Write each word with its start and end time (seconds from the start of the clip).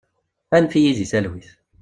Annef-iyi 0.55 0.91
deg 0.99 1.09
talwit! 1.11 1.49